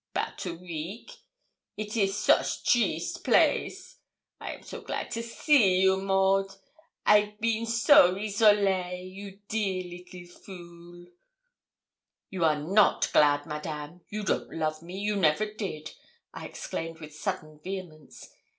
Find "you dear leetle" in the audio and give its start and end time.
9.13-10.25